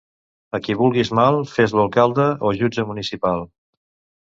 [0.57, 3.49] A qui vulguis mal, fes-lo alcalde o jutge municipal.